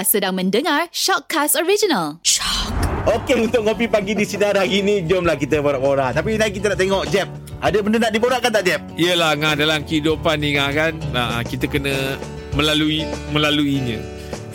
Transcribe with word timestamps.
Anda 0.00 0.08
sedang 0.16 0.32
mendengar 0.32 0.88
Shockcast 0.96 1.60
Original. 1.60 2.24
Shock. 2.24 2.72
Okey 3.04 3.36
untuk 3.36 3.68
ngopi 3.68 3.84
pagi 3.84 4.16
di 4.16 4.24
sinar 4.24 4.56
hari 4.56 4.80
ni 4.80 5.04
Jomlah 5.04 5.36
kita 5.36 5.60
borak-borak 5.60 6.16
Tapi 6.16 6.40
lagi 6.40 6.56
kita 6.56 6.72
nak 6.72 6.80
tengok 6.80 7.04
Jeb 7.12 7.28
Ada 7.60 7.84
benda 7.84 8.08
nak 8.08 8.12
diborakkan 8.16 8.48
tak 8.48 8.64
Jeb? 8.64 8.80
Yelah 8.96 9.36
ngah 9.36 9.60
dalam 9.60 9.84
kehidupan 9.84 10.40
ni 10.40 10.56
ngah 10.56 10.70
kan 10.72 10.92
nah, 11.12 11.44
Kita 11.44 11.68
kena 11.68 12.16
melalui 12.56 13.04
melaluinya 13.28 14.00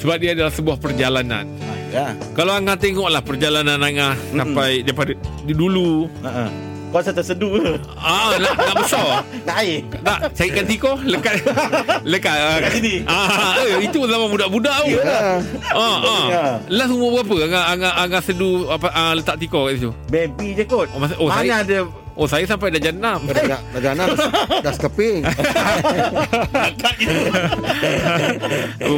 Sebab 0.02 0.18
dia 0.18 0.34
adalah 0.34 0.50
sebuah 0.50 0.82
perjalanan 0.82 1.46
Ya 1.94 2.18
Kalau 2.34 2.58
Angah 2.58 2.82
tengoklah 2.82 3.22
perjalanan 3.22 3.78
Angah 3.78 4.18
Mm-mm. 4.18 4.42
Sampai 4.42 4.82
daripada 4.82 5.14
di 5.46 5.54
dulu 5.54 6.10
uh-uh. 6.26 6.75
Kau 6.96 7.04
rasa 7.04 7.12
terseduh 7.12 7.60
ke? 7.60 7.76
Ah, 8.00 8.40
nak, 8.40 8.56
nak 8.56 8.76
besar 8.80 9.04
Nak 9.44 9.56
air? 9.60 9.84
Tak, 10.00 10.32
carikan 10.32 10.64
tiko 10.64 10.96
Lekat 11.04 11.44
Lekat 12.08 12.32
ah, 12.34 12.58
Kat 12.64 12.72
sini? 12.72 13.04
ah, 13.04 13.60
eh, 13.60 13.84
Itu 13.84 14.08
zaman 14.08 14.32
budak-budak 14.32 14.76
tu 14.80 14.96
Yalah. 14.96 15.44
ah, 15.76 15.98
ah. 16.00 16.24
Ya. 16.32 16.44
Last 16.72 16.96
umur 16.96 17.20
berapa 17.20 17.36
Angah, 17.44 17.64
Angah, 17.68 17.94
Angah 18.00 18.22
sedu 18.24 18.72
apa, 18.72 18.88
ah, 18.96 19.12
Letak 19.12 19.36
tiko 19.36 19.68
kat 19.68 19.76
situ 19.76 19.92
Baby 20.08 20.56
je 20.56 20.64
kot 20.64 20.88
Oh, 20.96 21.04
masa- 21.04 21.20
oh, 21.20 21.28
Mana 21.28 21.44
saya- 21.44 21.60
ada 21.68 21.78
Oh 22.16 22.28
saya 22.32 22.48
sampai 22.48 22.72
dah 22.72 22.82
jenam 22.82 23.20
Dah, 23.28 23.34
dah, 23.36 23.60
dah 23.60 23.82
jalan 23.84 24.06
dah, 24.08 24.16
dah 24.64 24.72
sekeping 24.72 25.20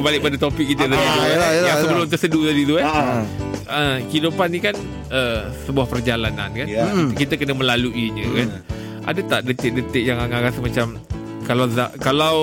Balik 0.05 0.21
pada 0.21 0.38
topik 0.38 0.69
kita 0.69 0.85
tadi 0.85 0.95
Ah, 0.95 1.25
yelah, 1.25 1.49
yelah, 1.52 1.66
Yang 1.66 1.77
sebelum 1.81 2.05
tersedu 2.05 2.39
tadi 2.45 2.61
tu 2.61 2.77
eh. 2.77 2.85
Ah. 2.85 3.25
Uh, 3.67 3.98
kehidupan 4.09 4.48
ni 4.49 4.59
kan 4.63 4.76
uh, 5.12 5.52
sebuah 5.67 5.88
perjalanan 5.88 6.49
kan. 6.52 6.67
Ya. 6.67 6.88
Hmm. 6.88 7.13
Kita 7.13 7.35
kena 7.35 7.53
melaluinya 7.53 8.25
hmm. 8.25 8.35
kan. 8.35 8.49
Ada 9.08 9.21
tak 9.23 9.41
detik-detik 9.48 10.03
yang 10.03 10.20
Angah 10.20 10.52
rasa 10.52 10.59
macam 10.59 10.99
kalau 11.48 11.66
kalau 12.03 12.35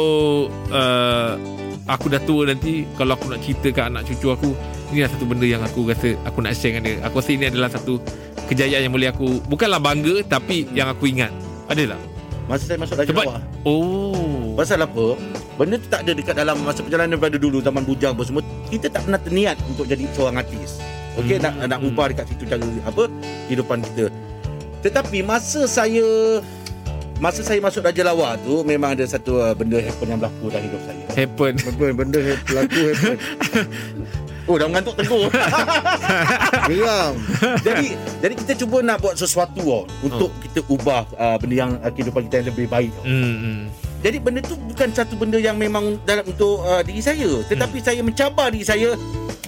uh, 0.73 1.37
aku 1.84 2.09
dah 2.09 2.20
tua 2.24 2.48
nanti 2.48 2.88
kalau 2.96 3.20
aku 3.20 3.29
nak 3.29 3.45
cerita 3.45 3.68
kat 3.68 3.84
anak 3.92 4.09
cucu 4.09 4.32
aku 4.32 4.56
ini 4.88 5.05
adalah 5.05 5.12
satu 5.12 5.24
benda 5.29 5.45
yang 5.45 5.60
aku 5.60 5.80
rasa 5.85 6.16
aku 6.24 6.38
nak 6.40 6.52
share 6.57 6.73
dengan 6.76 6.82
dia. 6.88 6.96
Aku 7.04 7.15
rasa 7.21 7.30
ini 7.37 7.45
adalah 7.52 7.68
satu 7.68 8.01
kejayaan 8.48 8.88
yang 8.88 8.95
boleh 8.95 9.09
aku 9.13 9.45
bukanlah 9.45 9.80
bangga 9.80 10.24
tapi 10.24 10.65
yang 10.73 10.88
aku 10.88 11.10
ingat. 11.10 11.32
Ada 11.68 11.96
tak? 11.96 12.01
Masa 12.45 12.68
saya 12.68 12.76
masuk 12.76 12.96
Raja 13.01 13.09
Sebab 13.09 13.24
Lawak 13.24 13.41
oh 13.65 14.52
Pasal 14.52 14.85
apa 14.85 15.16
Benda 15.57 15.80
tu 15.80 15.88
tak 15.88 16.04
ada 16.04 16.13
dekat 16.13 16.37
dalam 16.37 16.60
Masa 16.60 16.85
perjalanan 16.85 17.16
daripada 17.16 17.41
dulu 17.41 17.65
Zaman 17.65 17.82
bujang 17.88 18.13
apa 18.13 18.20
semua 18.20 18.45
Kita 18.68 18.93
tak 18.93 19.09
pernah 19.09 19.16
terniat 19.16 19.57
Untuk 19.65 19.88
jadi 19.88 20.04
seorang 20.13 20.45
artis 20.45 20.76
Okey 21.15 21.37
Hmm. 21.37 21.45
nak, 21.45 21.54
nak 21.68 21.80
ubah 21.80 22.07
dekat 22.10 22.26
situ 22.26 22.45
Cara 22.45 22.62
apa 22.82 23.04
Kehidupan 23.46 23.79
kita 23.82 24.10
Tetapi 24.80 25.23
masa 25.23 25.65
saya 25.65 26.04
Masa 27.16 27.40
saya 27.40 27.62
masuk 27.62 27.80
Raja 27.80 28.02
Lawak 28.02 28.43
tu 28.43 28.60
Memang 28.62 28.93
ada 28.93 29.04
satu 29.04 29.38
uh, 29.38 29.54
benda 29.54 29.79
happen 29.79 30.07
yang 30.07 30.18
berlaku 30.18 30.51
dalam 30.51 30.65
hidup 30.65 30.82
saya 30.82 31.02
happen. 31.15 31.52
Benda, 31.57 31.87
benda 31.95 32.18
he- 32.20 32.42
berlaku 32.42 32.80
happen 32.90 33.16
Oh 34.51 34.60
dah 34.60 34.66
mengantuk 34.66 34.98
tegur 34.98 35.32
Geram 36.68 37.12
Jadi 37.62 37.87
jadi 38.20 38.35
kita 38.37 38.52
cuba 38.59 38.82
nak 38.82 39.01
buat 39.01 39.15
sesuatu 39.15 39.62
oh, 39.62 39.85
Untuk 40.02 40.35
kita 40.42 40.60
ubah 40.66 41.09
uh, 41.15 41.37
Benda 41.38 41.54
yang 41.57 41.73
uh, 41.79 41.88
kehidupan 41.88 42.29
kita 42.29 42.42
yang 42.42 42.48
lebih 42.51 42.66
baik 42.68 42.92
oh. 42.98 43.04
Hmm. 43.04 43.37
hmm. 43.40 43.60
Jadi 44.04 44.20
benda 44.20 44.45
tu 44.45 44.52
bukan 44.60 44.92
satu 44.92 45.16
benda 45.16 45.40
yang 45.40 45.57
memang 45.57 45.96
dalam 46.04 46.29
untuk 46.29 46.60
uh, 46.60 46.85
diri 46.85 47.01
saya, 47.01 47.40
tetapi 47.48 47.80
Hmm. 47.80 47.87
saya 47.88 48.01
mencabar 48.04 48.52
diri 48.52 48.60
saya. 48.60 49.01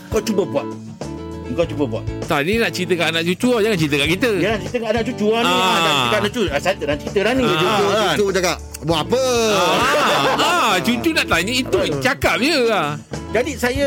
Kau 0.09 0.17
cuba 0.17 0.49
buat. 0.49 0.65
Kau 1.57 1.65
cuba 1.65 1.85
buat. 1.89 2.05
Tak 2.29 2.41
ni 2.45 2.61
nak 2.61 2.69
cerita 2.69 2.93
kat 3.01 3.07
anak 3.17 3.23
cucu 3.25 3.49
lah, 3.49 3.61
jangan 3.65 3.79
cerita 3.81 3.97
kat 3.97 4.09
kita. 4.13 4.31
Jangan 4.37 4.59
cerita 4.61 4.77
kat 4.77 4.89
anak 4.93 5.05
cucu 5.09 5.27
lah 5.33 5.41
ni. 5.41 5.49
Ah. 5.49 5.57
Ah. 5.57 5.73
Jangan 5.73 5.81
cerita 5.97 6.05
kat 6.13 6.21
anak 6.21 6.31
cucu. 6.31 6.43
Ah, 6.53 6.61
saya 6.61 6.75
nak 6.77 6.99
cerita 7.01 7.19
dah 7.25 7.33
ni. 7.33 7.43
Ah. 7.43 7.49
Cucu, 7.49 7.65
Cucu, 7.65 7.85
kan? 7.89 8.05
cucu 8.05 8.27
cakap 8.37 8.57
Buat 8.87 9.01
apa 9.09 9.25
Ah, 9.57 10.37
ah, 10.37 10.75
cucu 10.85 11.11
nak 11.17 11.27
tanya 11.27 11.53
itu 11.57 11.79
cakap 12.05 12.37
je 12.45 12.59
lah. 12.69 12.89
Jadi 13.33 13.53
saya 13.57 13.87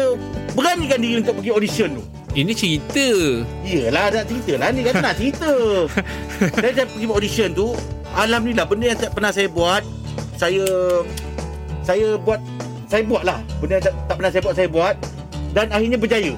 beranikan 0.58 0.98
diri 0.98 1.16
untuk 1.22 1.34
pergi 1.38 1.52
audition 1.54 1.90
tu. 1.94 2.04
Ini 2.30 2.52
cerita. 2.54 3.08
Yelah 3.66 4.06
nak 4.14 4.26
cerita 4.30 4.54
lah 4.62 4.70
Ni 4.70 4.86
kata 4.86 5.02
nak 5.02 5.18
cerita 5.18 5.50
Saya 6.62 6.72
dah 6.78 6.86
pergi 6.86 7.06
buat 7.10 7.18
audition 7.18 7.50
tu 7.58 7.74
Alhamdulillah 8.14 8.66
Benda 8.70 8.86
yang 8.94 9.00
tak 9.02 9.12
pernah 9.18 9.32
saya 9.34 9.50
buat 9.50 9.82
Saya 10.38 10.62
Saya 11.82 12.22
buat 12.22 12.38
Saya 12.86 13.02
buat 13.10 13.26
lah 13.26 13.42
Benda 13.58 13.82
yang 13.82 13.86
tak, 13.90 13.94
tak 14.06 14.16
pernah 14.22 14.30
saya 14.30 14.42
buat 14.46 14.54
Saya 14.54 14.70
buat 14.70 14.96
Dan 15.58 15.66
akhirnya 15.74 15.98
berjaya 15.98 16.34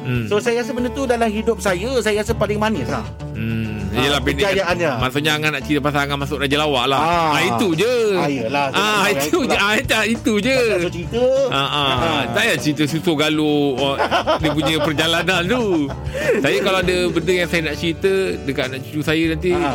Hmm. 0.00 0.24
So 0.26 0.40
saya 0.40 0.64
rasa 0.64 0.72
benda 0.72 0.88
tu 0.88 1.04
dalam 1.04 1.28
hidup 1.28 1.60
saya 1.60 2.00
Saya 2.00 2.24
rasa 2.24 2.32
paling 2.32 2.56
manis 2.56 2.88
lah 2.88 3.04
hmm. 3.36 3.68
Ah, 3.90 4.06
Yelah 4.06 4.20
pendek 4.22 4.54
kejayaannya. 4.54 4.90
Maksudnya 5.02 5.30
Angan 5.34 5.50
nak 5.50 5.62
cerita 5.66 5.80
pasal 5.82 6.00
Angan 6.06 6.18
masuk 6.22 6.38
Raja 6.38 6.56
Lawak 6.56 6.84
lah. 6.86 7.00
Ah. 7.02 7.30
Ah, 7.34 7.40
itu 7.42 7.68
je. 7.74 7.94
Ah, 8.14 8.28
yelah, 8.30 8.64
saya 8.70 8.78
Ah, 8.78 9.02
tahu 9.02 9.10
itu 9.18 9.38
je. 9.42 9.56
Ah, 9.58 9.74
itu, 9.74 9.98
itu 10.06 10.32
je. 10.40 10.58
Tak 10.78 10.92
cerita 10.94 11.22
ah. 11.50 12.22
Tak 12.30 12.38
payah 12.38 12.56
cerita 12.56 12.82
susu 12.86 13.12
galuh 13.12 13.74
oh, 13.74 13.94
Dia 14.38 14.50
punya 14.54 14.78
perjalanan 14.78 15.42
tu 15.42 15.90
Saya 16.38 16.56
kalau 16.62 16.78
ada 16.78 16.96
benda 17.10 17.32
yang 17.34 17.48
saya 17.50 17.62
nak 17.66 17.76
cerita 17.76 18.12
Dekat 18.46 18.64
anak 18.70 18.78
cucu 18.86 19.00
saya 19.02 19.24
nanti 19.26 19.50
Ah. 19.52 19.74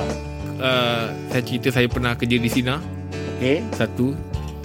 uh, 0.58 1.04
Saya 1.28 1.42
cerita 1.44 1.68
saya 1.70 1.88
pernah 1.92 2.16
kerja 2.16 2.38
di 2.40 2.48
Sina 2.48 2.80
Okay 3.36 3.60
Satu 3.76 4.16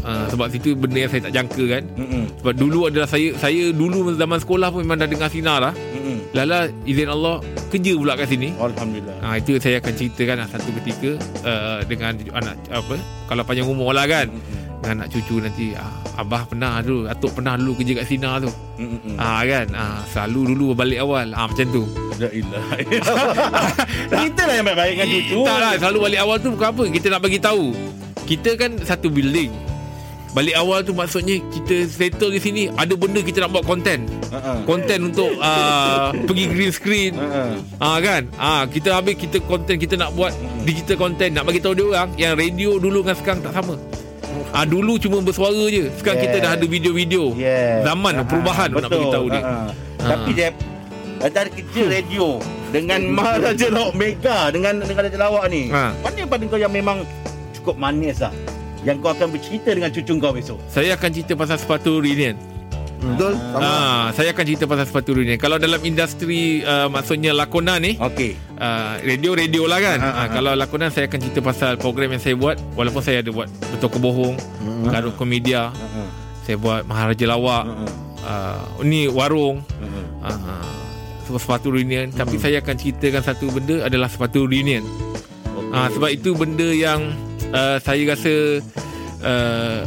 uh, 0.04 0.26
Sebab 0.32 0.46
situ 0.52 0.76
benda 0.76 0.98
yang 1.06 1.10
saya 1.12 1.22
tak 1.28 1.34
jangka 1.34 1.64
kan. 1.68 1.82
Mm-mm. 1.96 2.24
Sebab 2.42 2.54
dulu 2.56 2.80
adalah 2.88 3.08
saya 3.08 3.34
Saya 3.36 3.70
dulu 3.72 4.12
zaman 4.14 4.38
sekolah 4.40 4.68
pun 4.72 4.80
memang 4.84 4.98
dah 5.00 5.08
dengar 5.08 5.28
Sina 5.32 5.60
lah. 5.60 5.72
Mm-mm. 5.74 6.34
Lala 6.36 6.68
izin 6.86 7.08
Allah 7.10 7.42
Kerja 7.70 7.92
pula 7.94 8.18
kat 8.18 8.26
sini. 8.26 8.50
Alhamdulillah. 8.58 9.16
Ha, 9.22 9.38
itu 9.38 9.62
saya 9.62 9.78
akan 9.78 9.92
ceritakan 9.94 10.36
lah 10.42 10.48
satu 10.50 10.70
ketika 10.82 11.10
uh, 11.46 11.80
dengan 11.86 12.18
anak 12.34 12.58
apa 12.74 12.98
kalau 13.30 13.42
panjang 13.46 13.70
umur 13.70 13.94
lah 13.94 14.10
kan. 14.10 14.26
Mm-mm. 14.26 14.58
dengan 14.80 15.04
anak 15.04 15.12
cucu 15.12 15.44
nanti 15.44 15.76
ah, 15.76 15.92
abah 16.18 16.48
pernah 16.48 16.80
dulu 16.80 17.04
atuk 17.04 17.36
pernah 17.36 17.52
dulu 17.54 17.78
kerja 17.78 18.02
kat 18.02 18.06
Sina 18.10 18.42
tu. 18.42 18.50
Mm-mm. 18.82 19.14
ah 19.22 19.46
kan? 19.46 19.66
Ah, 19.70 20.02
selalu 20.10 20.56
dulu 20.56 20.74
balik 20.74 20.98
awal. 20.98 21.30
Ah 21.30 21.46
macam 21.46 21.66
tu. 21.70 21.84
La 22.18 22.28
ilaha 22.34 22.76
Cerita 24.10 24.42
lah 24.50 24.54
yang 24.58 24.66
baik-baik 24.66 24.92
dengan 24.98 25.08
cucu. 25.14 25.38
Tak 25.46 25.58
lah 25.62 25.72
selalu 25.78 25.98
balik 26.10 26.20
awal 26.26 26.36
tu 26.42 26.48
bukan 26.52 26.68
apa. 26.74 26.82
Kita 26.90 27.06
nak 27.06 27.20
bagi 27.22 27.38
tahu. 27.38 27.66
Kita 28.26 28.50
kan 28.58 28.70
satu 28.82 29.06
building 29.14 29.69
balik 30.30 30.54
awal 30.54 30.78
tu 30.80 30.92
maksudnya 30.92 31.42
kita 31.50 31.84
settle 31.84 32.30
di 32.30 32.38
sini 32.38 32.62
ada 32.72 32.94
benda 32.94 33.18
kita 33.18 33.42
nak 33.42 33.50
buat 33.50 33.64
konten 33.64 34.06
konten 34.62 34.98
untuk 35.04 35.26
uh, 35.42 36.14
pergi 36.22 36.44
green 36.46 36.70
screen 36.70 37.12
Ha-ha. 37.12 37.58
Ah 37.78 37.98
kan 37.98 38.22
Ah 38.36 38.62
kita 38.64 38.94
habis 38.94 39.18
kita 39.18 39.42
konten 39.42 39.74
kita 39.74 39.94
nak 39.94 40.14
buat 40.14 40.30
digital 40.62 40.96
konten 41.00 41.34
nak 41.34 41.42
bagi 41.42 41.58
tahu 41.58 41.74
dia 41.74 41.86
orang 41.88 42.10
yang 42.14 42.34
radio 42.34 42.76
dulu 42.76 43.02
dengan 43.02 43.16
sekarang 43.16 43.40
tak 43.40 43.52
sama. 43.52 43.74
Ah 44.50 44.62
dulu 44.62 44.94
cuma 44.96 45.18
bersuara 45.18 45.66
je. 45.66 45.90
Sekarang 45.96 46.18
Yeah. 46.18 46.26
kita 46.28 46.36
dah 46.38 46.50
ada 46.54 46.64
video-video. 46.64 47.34
Yes. 47.34 47.82
Zaman 47.82 48.14
Ha-ha. 48.16 48.26
perubahan 48.26 48.68
nak 48.70 48.78
Betul. 48.80 48.92
bagi 48.92 49.06
tahu 49.10 49.26
dia. 49.28 49.42
Ha-ha. 49.42 49.66
Ha. 49.66 50.06
Tapi 50.06 50.30
Jeb 50.32 50.54
Antara 51.20 51.48
kerja 51.50 51.82
radio 51.84 52.26
Dengan 52.70 53.00
Maharaja 53.12 53.68
Lawak 53.68 53.92
Mega 53.92 54.48
Dengan 54.48 54.80
dengan 54.80 55.02
Raja 55.04 55.18
Lawak 55.20 55.44
ni 55.52 55.68
Ha. 55.68 55.92
Mana 55.92 56.24
pada 56.24 56.42
kau 56.46 56.56
yang 56.56 56.72
memang 56.72 57.04
Cukup 57.52 57.76
manis 57.76 58.16
lah 58.18 58.32
Yang 58.80 58.96
kau 58.98 59.10
akan 59.10 59.28
bercerita 59.30 59.70
dengan 59.70 59.90
cucu 59.90 60.12
kau 60.16 60.32
besok 60.32 60.58
Saya 60.66 60.94
akan 60.94 61.08
cerita 61.10 61.32
pasal 61.34 61.56
sepatu 61.56 61.98
reunion. 61.98 62.32
Betul 63.00 63.32
Sama 63.32 63.60
Ah 63.60 64.06
saya 64.10 64.28
akan 64.30 64.44
cerita 64.44 64.64
pasal 64.64 64.84
sepatu 64.84 65.10
reunion. 65.12 65.36
Kalau 65.36 65.56
dalam 65.56 65.80
industri 65.80 66.60
uh, 66.62 66.84
maksudnya 66.86 67.32
lakonan 67.32 67.80
ni 67.80 67.92
Okey 67.96 68.36
uh, 68.56 69.00
radio-radio 69.00 69.64
lah 69.64 69.78
kan. 69.78 69.98
Ha, 69.98 70.04
ha, 70.04 70.12
Ah, 70.12 70.20
ha. 70.22 70.30
kalau 70.30 70.52
lakonan 70.52 70.88
saya 70.88 71.08
akan 71.08 71.18
cerita 71.18 71.40
pasal 71.40 71.76
program 71.76 72.10
yang 72.10 72.20
saya 72.20 72.34
buat 72.34 72.56
walaupun 72.72 73.00
saya 73.00 73.20
ada 73.20 73.30
buat 73.30 73.48
betul 73.68 73.88
kebohong, 73.90 74.36
Hmm. 74.60 74.84
Garut 74.86 75.14
Komedia, 75.14 75.68
Ha-ha. 75.70 76.02
saya 76.42 76.56
buat 76.56 76.84
Maharaja 76.84 77.24
Lawak, 77.26 77.64
Ha-ha. 77.64 77.86
uh, 78.22 78.60
ni 78.82 79.08
warung, 79.08 79.64
Ha-ha. 80.20 80.32
uh, 80.36 80.68
sepatu 81.30 81.70
reunion 81.70 82.10
tapi 82.10 82.36
saya 82.36 82.58
akan 82.58 82.74
ceritakan 82.74 83.22
satu 83.22 83.48
benda 83.48 83.80
adalah 83.82 84.08
sepatu 84.08 84.44
reunion. 84.44 84.84
Okey. 85.46 85.72
Ah 85.72 85.88
sebab 85.88 86.10
itu 86.10 86.32
benda 86.32 86.66
yang 86.66 87.16
uh, 87.50 87.76
saya 87.78 88.02
rasa 88.06 88.32
uh, 89.20 89.78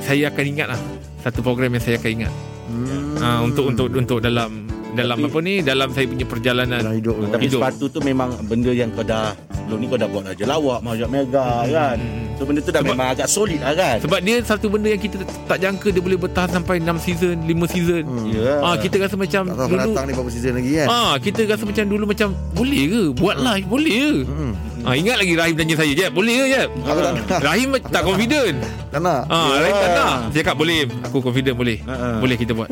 saya 0.00 0.28
akan 0.28 0.44
ingat 0.46 0.68
lah 0.68 0.80
satu 1.20 1.40
program 1.40 1.70
yang 1.70 1.82
saya 1.82 1.96
akan 1.96 2.10
ingat. 2.14 2.32
Hmm. 2.64 3.20
Ah 3.20 3.38
untuk 3.40 3.68
untuk 3.68 3.86
untuk 3.90 4.18
dalam 4.18 4.64
dalam 4.92 5.16
Tapi- 5.18 5.26
apa 5.28 5.38
ni 5.40 5.54
dalam 5.60 5.88
saya 5.90 6.06
punya 6.06 6.22
perjalanan 6.24 6.80
Dalam 6.80 6.96
hidup 6.96 7.14
tu. 7.14 7.26
Tapi 7.28 7.44
hidup. 7.44 7.60
sepatu 7.60 7.84
tu 7.88 7.98
memang 8.00 8.30
benda 8.42 8.70
yang 8.70 8.88
kau 8.88 9.02
dah 9.02 9.34
Sebelum 9.50 9.78
ni 9.80 9.86
kau 9.86 9.96
dah 9.96 10.06
buat 10.06 10.22
Raja 10.24 10.44
Lawak 10.46 10.78
Maharaja 10.80 11.06
Mega 11.08 11.44
kan 11.66 11.98
Hmm. 11.98 12.22
So 12.34 12.42
benda 12.44 12.60
tu 12.60 12.70
dah 12.70 12.78
Sebab- 12.78 12.94
memang 12.94 13.06
agak 13.10 13.26
solid 13.26 13.58
lah 13.58 13.74
kan 13.74 13.96
Sebab 14.00 14.18
dia 14.20 14.36
satu 14.40 14.66
benda 14.68 14.88
yang 14.88 14.98
kita 14.98 15.16
tak 15.44 15.58
jangka 15.60 15.88
dia 15.88 15.98
boleh 16.00 16.14
bertahan 16.16 16.50
sampai 16.52 16.78
6 16.78 16.94
season, 17.00 17.36
5 17.42 17.66
season. 17.66 18.02
Hmm. 18.04 18.26
Ya 18.28 18.52
Ah 18.60 18.74
kita 18.76 18.96
rasa 18.98 19.14
macam 19.16 19.42
Tak 19.44 19.56
tahu 19.56 19.68
dulu 19.68 19.90
datang 19.90 20.04
ni 20.04 20.12
berapa 20.14 20.30
season 20.30 20.52
lagi 20.54 20.70
kan 20.72 20.86
Ah 20.88 21.14
kita 21.18 21.40
rasa 21.44 21.64
macam 21.64 21.84
dulu 21.84 22.04
macam 22.06 22.28
boleh 22.54 22.82
ke 22.86 23.02
buat 23.14 23.36
live 23.36 23.66
boleh 23.66 23.94
ke? 23.94 24.14
Hmm. 24.24 24.52
Ah 24.84 24.94
ingat 24.94 25.16
lagi 25.16 25.32
Rahim 25.32 25.54
tanya 25.54 25.74
saya, 25.74 25.92
"Jeb, 25.92 26.12
boleh 26.12 26.34
ke, 26.34 26.46
Jeb?" 26.50 26.68
Aku 26.82 27.00
tak 27.00 27.12
Rahim 27.40 27.68
tak 27.82 28.02
confident. 28.02 28.56
Tak 28.88 29.00
nak 29.00 29.20
Ah, 29.26 29.48
Ya. 29.48 29.56
Rahim 29.58 29.74
tak 29.74 29.90
nak. 29.90 30.16
Saya 30.26 30.38
cakap 30.38 30.54
boleh. 30.54 30.80
Aku 31.02 31.18
confident 31.18 31.56
boleh. 31.56 31.78
Ha-ha. 31.82 32.20
Boleh 32.20 32.36
kita 32.36 32.52
buat. 32.52 32.68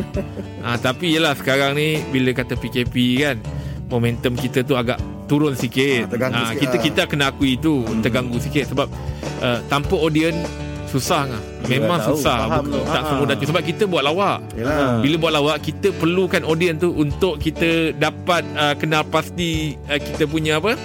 ah, 0.61 0.77
tapi 0.77 1.09
yelah 1.11 1.33
sekarang 1.33 1.73
ni 1.73 2.05
bila 2.07 2.31
kata 2.31 2.53
PKP 2.55 2.95
kan, 3.19 3.37
momentum 3.89 4.33
kita 4.35 4.61
tu 4.61 4.75
agak 4.75 5.01
turun 5.25 5.53
sikit. 5.55 6.07
Terganggu 6.07 6.37
Ah, 6.39 6.53
sikit 6.53 6.61
kita 6.63 6.77
lah. 6.77 6.83
kita 6.85 7.01
kena 7.07 7.25
akui 7.27 7.57
itu 7.57 7.75
terganggu 7.99 8.37
sikit 8.39 8.65
sebab 8.67 8.87
uh, 9.41 9.59
tanpa 9.67 9.97
audience 9.97 10.37
Susah 10.85 11.25
ngah. 11.25 11.43
Memang 11.73 11.97
tahu, 11.97 12.13
susah. 12.13 12.37
faham 12.45 12.69
Bukan, 12.69 12.77
tu. 12.77 12.81
tak 12.85 13.01
Ha. 13.01 13.09
semudah 13.09 13.35
tu 13.35 13.45
sebab 13.49 13.63
kita 13.65 13.83
buat 13.89 14.05
lawak. 14.05 14.45
Yalah. 14.53 15.01
Bila 15.01 15.17
buat 15.17 15.33
lawak 15.33 15.57
kita 15.65 15.89
perlukan 15.91 16.45
audience 16.45 16.79
tu 16.79 16.93
untuk 16.93 17.41
kita 17.41 17.97
dapat 17.97 18.45
uh, 18.53 18.77
kenal 18.77 19.01
pasti 19.03 19.73
uh, 19.89 19.97
kita 19.97 20.29
punya 20.29 20.61
apa? 20.61 20.77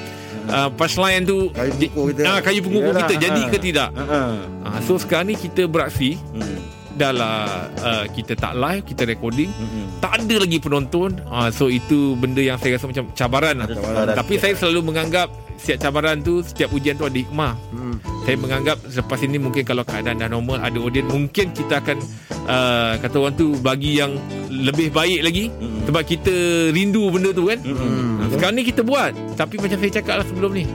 Uh, 0.48 0.70
punchline 0.74 1.24
tu 1.24 1.52
Kayu 1.52 1.72
pokok 1.92 2.06
kita. 2.12 2.22
Ah, 2.24 2.40
kayu 2.40 2.62
Yalah, 2.64 3.04
kita 3.04 3.16
jadi 3.20 3.42
ha. 3.44 3.52
ke 3.52 3.58
tidak? 3.60 3.90
Ha. 3.94 4.20
Ah, 4.64 4.80
so 4.80 4.96
sekarang 4.96 5.28
ni 5.28 5.36
kita 5.36 5.68
beraksi 5.68 6.16
Hmm. 6.32 6.60
dah 6.98 7.14
lah 7.14 7.38
uh, 7.78 8.06
kita 8.10 8.34
tak 8.34 8.58
live, 8.58 8.82
kita 8.82 9.06
recording. 9.06 9.52
Hmm. 9.54 9.86
Tak 10.02 10.24
ada 10.24 10.36
lagi 10.42 10.58
penonton. 10.58 11.22
Ah, 11.28 11.54
so 11.54 11.68
itu 11.68 12.18
benda 12.18 12.42
yang 12.42 12.58
saya 12.58 12.76
rasa 12.76 12.90
macam 12.90 13.06
cabaran 13.14 13.56
lah. 13.60 13.68
cabaran. 13.70 14.16
Tapi 14.16 14.34
saya 14.40 14.54
selalu 14.58 14.80
menganggap 14.84 15.28
setiap 15.58 15.78
cabaran 15.84 16.22
tu, 16.22 16.42
setiap 16.42 16.74
ujian 16.74 16.98
tu 16.98 17.06
ada 17.06 17.18
hikmah. 17.18 17.54
Hmm. 17.70 17.87
Saya 18.28 18.36
menganggap 18.36 18.84
selepas 18.84 19.24
ini 19.24 19.40
mungkin 19.40 19.64
kalau 19.64 19.88
keadaan 19.88 20.20
dah 20.20 20.28
normal 20.28 20.60
ada 20.60 20.76
audience 20.78 21.08
mungkin 21.08 21.56
kita 21.56 21.80
akan 21.80 21.96
uh, 22.44 23.00
kata 23.00 23.16
orang 23.16 23.34
tu 23.34 23.56
bagi 23.56 23.96
yang 23.96 24.20
lebih 24.52 24.92
baik 24.92 25.24
lagi 25.24 25.48
Mm-mm. 25.48 25.88
sebab 25.88 26.04
kita 26.04 26.36
rindu 26.76 27.08
benda 27.08 27.32
tu 27.32 27.48
kan. 27.48 27.56
Hmm. 27.64 28.20
Uh, 28.20 28.28
sekarang 28.28 28.60
ni 28.60 28.68
kita 28.68 28.84
buat 28.84 29.16
tapi 29.40 29.56
macam 29.56 29.80
saya 29.80 29.92
cakap 29.96 30.20
lah 30.20 30.26
sebelum 30.28 30.52
ni 30.52 30.68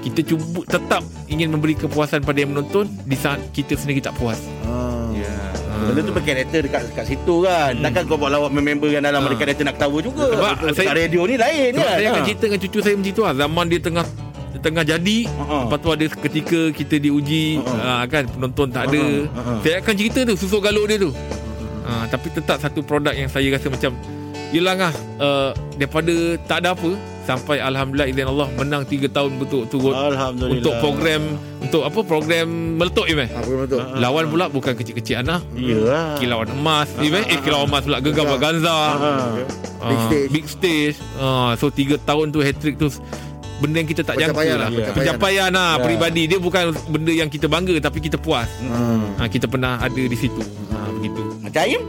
kita 0.00 0.24
cuba 0.24 0.64
tetap 0.64 1.04
ingin 1.26 1.52
memberi 1.52 1.76
kepuasan 1.76 2.24
pada 2.24 2.38
yang 2.38 2.56
menonton 2.56 2.88
di 3.04 3.12
saat 3.12 3.44
kita 3.52 3.76
sendiri 3.76 4.00
tak 4.00 4.16
puas. 4.16 4.40
Ah. 4.64 5.12
Ya. 5.12 5.28
Benda 5.76 6.00
tu 6.00 6.16
berkarakter 6.16 6.64
dekat 6.64 6.88
dekat 6.88 7.04
situ 7.06 7.44
kan. 7.44 7.76
Hmm. 7.76 7.84
Takkan 7.84 8.02
kau 8.08 8.16
buat 8.16 8.32
lawak 8.32 8.48
member 8.48 8.88
yang 8.88 9.04
dalam 9.04 9.20
Ha. 9.20 9.28
ada 9.28 9.36
karakter 9.36 9.68
nak 9.68 9.76
ketawa 9.76 9.98
juga. 10.00 10.26
Sebab 10.32 10.54
saya- 10.56 10.72
dekat 10.72 10.96
radio 10.96 11.20
ni 11.28 11.36
lain 11.36 11.70
Sebab 11.70 11.84
kan. 11.84 11.92
saya 11.92 12.06
akan 12.08 12.16
Ha. 12.16 12.26
cerita 12.26 12.44
dengan 12.48 12.60
cucu 12.64 12.78
saya 12.80 12.94
macam 12.96 13.12
tu 13.12 13.22
lah 13.22 13.34
Zaman 13.36 13.64
dia 13.68 13.80
tengah 13.84 14.04
Tengah 14.58 14.84
jadi 14.84 15.18
Ha. 15.26 15.64
Lepas 15.64 15.78
tu 15.78 15.88
ada 15.88 16.04
ketika 16.06 16.60
Kita 16.70 16.96
diuji 16.96 17.58
Ha. 17.58 18.02
uh, 18.02 18.04
Kan 18.04 18.24
penonton 18.28 18.68
tak 18.68 18.88
ada 18.88 19.04
Ha. 19.26 19.38
Ha. 19.38 19.52
Saya 19.60 19.74
akan 19.78 19.94
cerita 19.94 20.20
tu 20.22 20.34
Susuk 20.34 20.60
galuk 20.60 20.84
dia 20.84 20.98
tu 20.98 21.10
uh, 21.82 22.04
Tapi 22.06 22.26
tetap 22.30 22.58
satu 22.58 22.80
produk 22.80 23.10
yang 23.10 23.26
saya 23.26 23.46
rasa 23.48 23.66
macam 23.66 23.92
Yelah 24.48 24.74
ngah 24.76 24.92
uh, 25.18 25.50
Daripada 25.74 26.14
tak 26.44 26.58
ada 26.60 26.72
apa 26.72 26.90
Sampai 27.24 27.58
Alhamdulillah 27.58 28.06
izin 28.06 28.22
Allah 28.24 28.46
Menang 28.54 28.82
3 28.82 29.02
tahun 29.08 29.30
betul-betul 29.36 29.90
Alhamdulillah. 29.90 30.62
Untuk 30.62 30.74
program 30.78 31.22
Untuk 31.58 31.82
apa 31.82 32.00
program 32.00 32.46
Meletup 32.78 33.02
Imeh 33.04 33.26
yang 33.26 33.60
betul? 33.60 33.82
Lawan 33.96 34.24
pula 34.26 34.46
bukan 34.46 34.72
kecil-kecil 34.72 35.20
anak 35.20 35.42
Ya. 35.52 36.14
Kilauan 36.16 36.46
emas 36.52 36.86
Imeh 36.96 37.26
Eh 37.26 37.38
kilauan 37.40 37.66
emas 37.66 37.82
pula 37.82 37.98
Gegar 37.98 38.24
Baganza 38.24 38.70
Ha. 38.70 39.10
Big 39.82 39.94
Ah, 39.94 40.02
stage. 40.04 40.28
Big 40.30 40.46
stage 40.46 40.96
Ah, 41.18 41.54
So 41.54 41.66
3 41.68 41.98
tahun 42.00 42.30
tu 42.30 42.38
hat-trick 42.40 42.74
tu 42.76 42.86
Benda 43.56 43.76
yang 43.78 43.88
kita 43.88 44.02
tak 44.02 44.14
jangka 44.14 44.32
Pencapaian 44.32 44.56
lah 44.56 44.68
lah, 44.68 44.78
Ya. 44.78 44.92
Pencapaian 44.92 45.48
lah 45.50 45.70
Ya. 45.72 45.82
Peribadi 45.82 46.22
Dia 46.26 46.38
bukan 46.38 46.64
benda 46.86 47.08
yang 47.10 47.26
kita 47.26 47.46
bangga 47.46 47.74
Tapi 47.78 47.98
kita 48.00 48.16
puas 48.16 48.48
Hmm. 48.58 49.16
ha, 49.16 49.24
Kita 49.24 49.46
pernah 49.46 49.78
ada 49.78 49.96
di 49.96 50.12
situ 50.12 50.42
ha, 50.68 50.76
Begitu 50.92 51.22
Macam 51.40 51.60
Aim? 51.62 51.82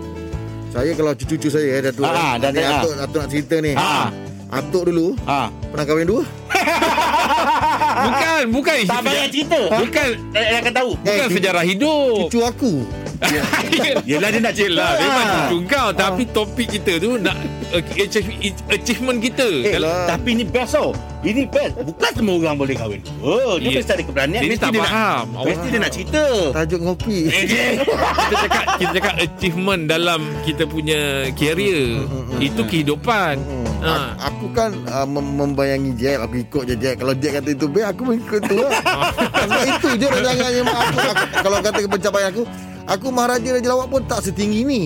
Saya 0.68 0.92
kalau 0.94 1.12
cucu-cucu 1.14 1.48
saya 1.50 1.68
eh, 1.69 1.81
Datuk 1.81 2.04
Ah, 2.04 2.14
eh, 2.14 2.34
dah 2.38 2.50
ni 2.50 2.60
tengok, 2.60 2.78
Atuk, 2.78 2.94
Atuk 3.00 3.19
nak 3.19 3.30
cerita 3.30 3.56
ni 3.58 3.72
Ah. 3.74 4.08
Atuk 4.50 4.84
dulu 4.86 5.08
Ha. 5.24 5.52
Pernah 5.52 5.86
kahwin 5.86 6.08
dua 6.08 6.24
Bukan 8.08 8.42
Bukan 8.52 8.78
Tak 8.86 9.00
payah 9.02 9.28
cerita. 9.28 9.60
Bukan 9.69 10.10
Eh, 10.31 10.44
Dia 10.46 10.58
akan 10.62 10.74
tahu. 10.74 10.92
Bukan 10.98 11.18
Eh, 11.19 11.30
sejarah 11.30 11.64
hidup 11.64 12.14
Cucu 12.25 12.40
aku 12.42 12.74
Yelah 14.10 14.30
dia 14.30 14.40
nak 14.40 14.54
cerita. 14.54 14.74
Yelah 14.74 14.92
Memang 14.98 15.25
Ah. 15.28 15.34
cucu 15.44 15.58
kau 15.66 15.90
Tapi 15.90 16.24
topik 16.28 16.68
kita 16.69 16.94
tu 16.98 17.18
Nak 17.18 17.36
achieve- 17.74 18.38
achievement 18.68 19.19
kita 19.19 19.48
Eh, 19.60 19.74
Kalau- 19.74 20.08
tapi 20.08 20.30
ni 20.34 20.44
best 20.44 20.74
tau. 20.74 20.96
Ini 21.19 21.44
best. 21.46 21.74
Bukan 21.78 22.12
semua 22.14 22.36
orang 22.38 22.56
boleh 22.56 22.74
kahwin. 22.74 23.02
Oh, 23.19 23.58
dia 23.58 23.68
Ya. 23.68 23.78
mesti 23.78 23.92
ada 23.92 24.04
keberanian. 24.06 24.40
Dia 24.40 24.50
mesti 24.50 24.64
tak 24.64 24.72
dia 24.72 24.81
faham. 24.81 25.25
Nak, 25.28 25.44
mesti 25.44 25.68
dia 25.68 25.80
nak 25.80 25.92
cerita. 25.92 26.24
Tajuk 26.54 26.80
ngopi 26.80 27.19
Eh, 27.36 27.44
kita 27.81 28.36
cakap 28.40 28.64
kita 28.78 28.92
cakap 28.94 29.16
achievement 29.18 29.81
dalam 29.84 30.19
kita 30.44 30.64
punya 30.64 31.00
career 31.34 32.06
itu 32.38 32.62
kehidupan 32.64 33.36
ha. 33.80 34.14
Aku 34.24 34.50
kan 34.52 34.72
uh, 34.86 35.06
mem- 35.06 35.36
membayangi 35.36 35.92
Jack 35.96 36.22
Aku 36.22 36.36
ikut 36.40 36.64
je 36.66 36.75
Jack 36.75 36.96
Kalau 36.98 37.14
Jack 37.14 37.34
kata 37.36 37.50
itu 37.52 37.66
baik 37.66 37.86
Aku 37.88 38.02
mengikut 38.06 38.42
tu 38.42 38.56
lah 38.56 38.72
Sebab 39.40 39.64
itu 39.68 39.88
je 39.96 40.06
rancangannya 40.08 40.62
mak 40.64 40.78
aku, 40.78 40.98
aku 41.04 41.25
Kalau 41.40 41.58
kata 41.60 41.80
pencapaian 41.88 42.30
aku 42.30 42.44
Aku 42.88 43.12
Maharaja 43.12 43.51
Raja 43.51 43.68
Lawak 43.68 43.88
pun 43.89 44.01
tak 44.04 44.24
setinggi 44.24 44.63
ni. 44.63 44.81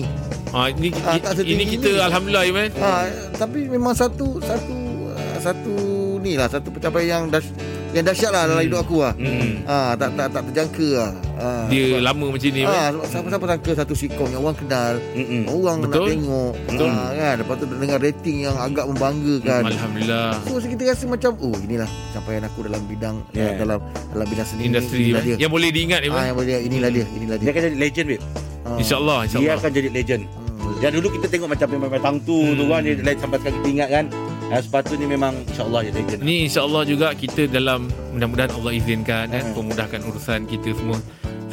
Ha 0.50 0.68
ini 0.68 0.90
Ah, 1.00 1.16
tak 1.16 1.38
setinggi 1.38 1.54
ini 1.56 1.64
kita 1.72 1.88
ni. 1.88 2.00
alhamdulillah 2.02 2.44
Iman. 2.44 2.68
Ha, 2.76 2.90
Tapi 3.32 3.58
memang 3.64 3.94
satu 3.94 4.36
Satu 4.38 4.74
uh, 5.08 5.36
Satu 5.40 5.74
ni 6.20 6.36
lah 6.36 6.44
Satu 6.44 6.68
pencapaian 6.68 7.08
yang 7.08 7.32
das, 7.32 7.48
Yang 7.90 8.04
dahsyat 8.12 8.30
lah 8.30 8.42
dalam 8.46 8.60
hidup 8.60 8.84
aku 8.84 9.00
lah. 9.00 9.16
Hmm. 9.16 9.64
ha, 9.64 9.96
tak, 9.96 10.12
tak, 10.12 10.28
tak 10.28 10.42
terjangka 10.50 10.88
lah 10.92 11.10
ha, 11.42 11.66
dia 11.66 11.84
sebab, 11.90 12.00
lama 12.04 12.26
macam 12.30 12.48
ni 12.48 12.60
ha, 12.60 12.70
Iman 12.88 12.90
sebab 12.94 13.06
siapa-siapa 13.10 13.46
sangka 13.48 13.70
Satu 13.74 13.94
sitcom 13.94 14.28
yang 14.28 14.40
orang 14.40 14.56
kenal 14.56 14.92
Mm-mm. 15.12 15.42
Orang 15.48 15.76
Betul. 15.80 15.90
nak 15.92 16.08
tengok 16.08 16.52
Betul. 16.64 16.88
ha, 16.88 17.02
kan? 17.12 17.34
Lepas 17.36 17.54
tu 17.56 17.64
dengar 17.68 17.98
rating 17.98 18.36
yang 18.40 18.56
agak 18.56 18.84
membanggakan 18.86 19.62
alhamdulillah 19.66 20.30
So 20.42 20.62
kita 20.62 20.82
rasa 20.86 21.04
macam 21.04 21.30
Oh 21.36 21.56
inilah 21.58 21.88
pencapaian 22.08 22.42
aku 22.44 22.58
dalam 22.62 22.82
bidang 22.86 23.16
Yeah. 23.32 23.56
Dalam 23.56 23.78
dalam 24.12 24.26
bidang 24.26 24.46
seni 24.46 24.62
industri 24.64 25.10
Inilah 25.10 25.22
dia 25.22 25.36
yang 25.36 25.50
boleh 25.50 25.68
diingat 25.68 26.00
ah, 26.00 26.08
Iman 26.08 26.22
yang 26.24 26.36
boleh 26.36 26.54
Inilah 26.62 26.90
dia 26.90 27.04
Inilah 27.10 27.36
Dia 27.36 27.42
dia 27.42 27.50
akan 27.50 27.62
jadi 27.64 27.76
legend, 27.76 28.06
babe. 28.08 28.22
Ah. 28.62 28.76
insyaallah 28.76 29.18
Dia 29.18 29.26
insyaallah 29.26 29.56
akan 29.58 29.70
jadi 29.72 29.88
legend. 29.90 30.22
Hmm. 30.24 30.78
Dan 30.78 30.90
dulu 30.94 31.08
kita 31.10 31.26
tengok 31.26 31.48
macam 31.50 31.66
memang 31.68 31.90
tang 31.98 32.16
tu 32.20 32.38
Hmm. 32.38 32.54
tu 32.54 32.64
kan 32.64 32.80
dia 32.80 32.94
sampai 33.16 33.36
sekarang 33.36 33.56
kita 33.56 33.68
ingat 33.70 33.88
kan. 33.90 34.04
Uh, 34.44 34.60
sepatutnya 34.60 35.06
memang 35.06 35.32
insya-Allah 35.44 35.80
dia 35.82 35.92
legend. 35.94 36.20
ni 36.20 36.36
insyaallah 36.44 36.82
juga 36.84 37.06
kita 37.14 37.48
dalam 37.48 37.80
mudah-mudahan 38.12 38.52
Allah 38.52 38.72
izinkan 38.74 39.24
kan 39.26 39.42
Hmm. 39.42 39.54
pemudahkan 39.54 40.00
urusan 40.04 40.40
kita 40.44 40.68
semua 40.72 40.98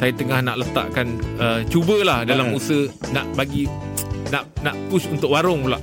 saya 0.00 0.10
tengah 0.10 0.40
nak 0.40 0.56
letakkan 0.58 1.06
uh, 1.36 1.60
cubalah 1.66 2.24
dalam 2.24 2.48
Hmm. 2.48 2.56
usaha 2.56 2.82
nak 3.10 3.28
bagi 3.36 3.68
nak 4.28 4.48
nak 4.60 4.74
push 4.88 5.04
untuk 5.06 5.28
warung 5.28 5.60
pula 5.62 5.76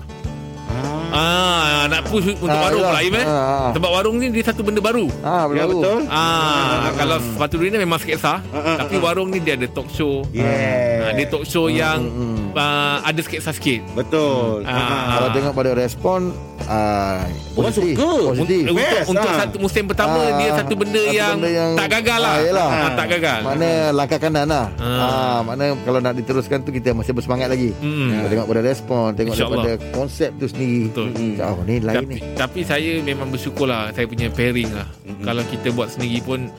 Ah. 1.08 1.16
ah 1.16 1.84
nak 1.88 2.04
push 2.06 2.28
untuk 2.28 2.52
Ah, 2.52 2.68
warung 2.68 2.84
pula 2.84 3.00
Iman 3.00 3.24
Ah, 3.24 3.32
ah. 3.32 3.70
sebab 3.72 3.90
warung 3.90 4.16
ni 4.18 4.28
dia 4.28 4.44
satu 4.44 4.60
benda 4.60 4.78
baru 4.80 5.08
Ah, 5.22 5.48
Ya 5.48 5.64
baru. 5.64 5.80
betul. 5.80 6.00
Ah, 6.08 6.92
kalau 6.94 7.18
sepatu 7.18 7.56
ni 7.58 7.72
memang 7.72 7.96
sketsa, 7.96 8.44
Ah, 8.44 8.58
ah, 8.58 8.78
tapi 8.78 9.00
warung 9.00 9.30
ni 9.30 9.40
dia 9.40 9.56
ada 9.56 9.64
talk 9.68 9.88
show. 9.88 10.28
Yeah. 10.30 11.08
Ah, 11.08 11.12
dia 11.14 11.26
talk 11.26 11.48
show 11.48 11.72
yang 11.72 12.04
hmm. 12.04 12.52
ah, 12.54 13.00
ada 13.02 13.22
sketsa 13.22 13.50
sikit. 13.50 13.80
Betul. 13.96 14.68
Ah. 14.68 15.16
Kalau 15.16 15.28
tengok 15.32 15.54
pada 15.56 15.72
respon 15.74 16.36
ah, 16.68 17.24
Orang 17.54 17.72
positif. 17.72 17.96
suka. 17.96 18.12
Positif. 18.32 18.62
Untuk 18.64 18.76
Best, 18.78 19.08
untuk 19.08 19.26
ah. 19.26 19.38
satu 19.38 19.56
musim 19.58 19.84
pertama 19.86 20.20
Ah, 20.20 20.36
dia 20.36 20.50
satu 20.54 20.74
benda, 20.74 21.02
satu 21.02 21.16
yang, 21.16 21.36
benda 21.36 21.50
yang- 21.50 21.74
tak 21.74 21.90
gagal 21.90 22.20
lah. 22.20 22.30
Ah, 22.30 22.38
yelah. 22.42 22.70
Ah, 22.70 22.92
tak 22.94 23.08
gagal. 23.10 23.40
Mana 23.42 23.68
langkah 23.92 24.20
kanan 24.20 24.46
lah 24.46 24.66
Ah. 24.78 24.86
ah. 24.86 25.40
Mana 25.42 25.66
kalau 25.82 26.00
nak 26.00 26.14
diteruskan 26.14 26.60
tu 26.60 26.70
Kita 26.70 26.92
masih 26.92 27.12
bersemangat 27.12 27.48
lagi 27.48 27.72
Hmm. 27.78 28.12
Kita 28.14 28.28
Tengok 28.30 28.48
pada 28.48 28.62
respon 28.62 29.06
Tengok 29.12 29.34
InsyaAllah. 29.34 29.64
daripada 29.64 29.92
konsep 29.92 30.30
tu 30.36 30.46
sendiri 30.46 30.82
Betul. 30.88 31.08
Mm-mm. 31.10 31.32
Oh 31.40 31.64
ni 31.64 31.76
lain 31.80 31.96
Tapi, 31.98 32.06
ni 32.06 32.18
tapi 32.36 32.60
saya 32.62 32.92
memang 33.02 33.28
bersyukur 33.28 33.66
lah 33.66 33.90
saya 33.92 34.06
punya 34.06 34.28
pairing 34.30 34.70
lah. 34.70 34.88
Mm-mm. 35.02 35.24
Kalau 35.24 35.44
kita 35.44 35.68
buat 35.72 35.90
sendiri 35.90 36.20
pun 36.22 36.52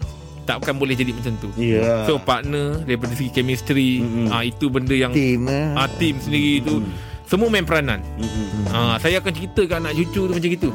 takkan 0.42 0.74
boleh 0.74 0.92
jadi 0.92 1.12
macam 1.12 1.36
tu. 1.38 1.48
Ya. 1.54 2.02
So 2.04 2.16
partner 2.16 2.80
daripada 2.80 3.12
segi 3.12 3.28
chemistry, 3.30 4.00
Mm-mm. 4.00 4.26
ah 4.28 4.40
itu 4.40 4.66
benda 4.66 4.90
yang 4.90 5.12
Team 5.12 5.44
ah, 5.46 5.84
team 5.94 6.16
sendiri 6.18 6.62
tu 6.62 6.80
semua 7.28 7.52
main 7.52 7.62
peranan. 7.62 8.00
Mm-mm. 8.16 8.72
Ah, 8.72 8.96
saya 8.96 9.20
akan 9.20 9.32
cerita 9.36 9.62
ke 9.68 9.74
anak 9.76 9.92
cucu 9.94 10.22
tu 10.26 10.32
macam 10.32 10.50
itu. 10.50 10.70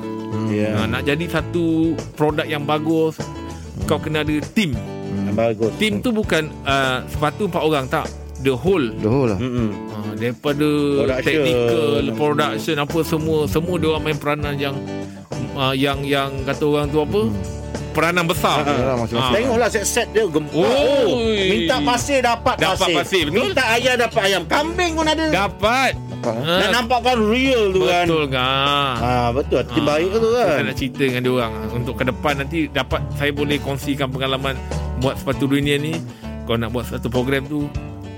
Ya. 0.53 0.69
Ha, 0.77 0.86
nak 0.86 1.01
jadi 1.05 1.25
satu 1.29 1.98
produk 2.13 2.45
yang 2.45 2.65
bagus 2.65 3.17
kau 3.89 3.98
kena 3.98 4.22
ada 4.22 4.38
team. 4.53 4.77
Hmm. 4.77 5.33
Bagus. 5.33 5.74
Team 5.81 6.01
tu 6.01 6.13
bukan 6.13 6.50
uh, 6.65 7.01
sepatu 7.10 7.50
empat 7.50 7.62
orang 7.62 7.86
tak. 7.89 8.05
The 8.43 8.51
whole 8.51 8.91
The 9.00 9.07
whole 9.07 9.31
lah 9.31 9.39
Mm-mm. 9.39 9.72
uh, 9.88 10.13
daripada 10.19 10.67
Production. 11.07 11.24
technical, 11.24 12.01
production 12.12 12.75
apa 12.75 13.00
semua 13.07 13.38
semua 13.48 13.75
dia 13.79 13.88
orang 13.95 14.03
main 14.03 14.17
peranan 14.19 14.55
yang 14.60 14.75
uh, 15.55 15.72
yang 15.72 16.03
yang 16.03 16.27
kata 16.43 16.63
orang 16.67 16.91
tu 16.91 17.00
apa? 17.00 17.22
Peranan 17.93 18.25
besar. 18.25 18.65
Ah, 18.65 18.98
masing-masing. 18.98 19.22
Ah. 19.22 19.31
Tengoklah 19.38 19.69
set-set 19.69 20.07
dia 20.12 20.25
gempak. 20.25 20.60
Oh. 20.60 21.13
Minta 21.29 21.77
pasir 21.86 22.25
dapat, 22.25 22.57
Dapat 22.57 22.88
pasir, 22.89 23.29
betul? 23.29 23.53
Minta 23.53 23.63
ayam 23.69 23.93
dapat 24.01 24.22
ayam. 24.25 24.41
Kambing 24.50 24.91
pun 24.98 25.05
ada. 25.05 25.25
Dapat. 25.29 25.93
Ha, 26.24 26.72
nampakkan 26.72 27.20
real 27.20 27.75
tu 27.75 27.84
kan. 27.84 28.08
betul 28.08 28.25
kan? 28.32 28.96
Ah 29.00 29.30
betul. 29.36 29.62
Tim 29.68 29.84
Ah. 29.84 29.86
baik 29.92 30.12
tu 30.15 30.30
kan. 30.32 30.48
Saya 30.48 30.63
nak 30.63 30.75
cerita 30.80 31.03
dengan 31.03 31.22
dia 31.22 31.34
orang 31.36 31.53
untuk 31.75 31.94
ke 32.00 32.03
depan 32.08 32.34
nanti 32.39 32.60
dapat 32.72 33.01
saya 33.20 33.32
boleh 33.36 33.58
kongsikan 33.60 34.08
pengalaman 34.08 34.56
buat 35.03 35.20
sepatu 35.20 35.51
dunia 35.51 35.75
ni. 35.75 36.00
Kau 36.44 36.56
nak 36.56 36.72
buat 36.72 36.88
satu 36.88 37.08
program 37.08 37.44
tu 37.48 37.68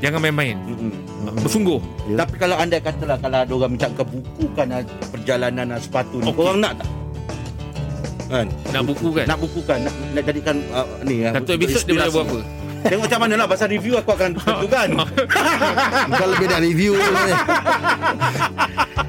jangan 0.01 0.21
main-main. 0.21 0.57
Mm-mm. 0.69 0.93
Bersungguh. 1.41 1.81
Ya. 2.05 2.25
Tapi 2.25 2.35
kalau 2.37 2.57
anda 2.61 2.77
katalah 2.77 3.17
kalau 3.17 3.37
ada 3.41 3.53
orang 3.53 3.71
minta 3.73 3.89
kau 3.93 4.05
bukukan 4.05 4.67
ah, 4.69 4.81
perjalanan 5.09 5.65
ah, 5.73 5.79
sepatu 5.81 6.21
ni, 6.21 6.29
Okey. 6.29 6.37
korang 6.37 6.57
nak 6.61 6.73
tak? 6.77 6.89
Kan? 8.25 8.49
Nak 8.73 8.83
buku 8.89 9.07
kan? 9.13 9.25
Nak 9.29 9.37
bukukan, 9.37 9.77
nak, 9.85 9.93
nak 10.17 10.23
jadikan 10.25 10.55
uh, 10.73 10.87
ni 11.05 11.21
Satu 11.29 11.51
episod 11.53 11.81
dia 11.85 11.93
boleh 11.93 12.09
buat 12.09 12.25
apa? 12.25 12.39
Tengok 12.85 13.03
macam 13.09 13.19
mana 13.25 13.33
lah 13.41 13.47
pasal 13.49 13.67
review 13.73 13.97
aku 13.97 14.13
akan 14.13 14.37
tentukan. 14.37 14.87
Bukan 16.13 16.27
lebih 16.37 16.47
nak 16.53 16.61
review 16.61 16.93
ni 16.93 17.33